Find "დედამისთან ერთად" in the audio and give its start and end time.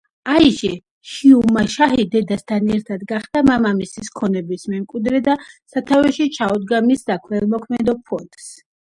2.13-3.03